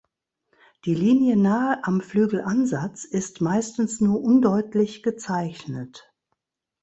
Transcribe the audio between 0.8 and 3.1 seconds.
Die Linie nahe am Flügelansatz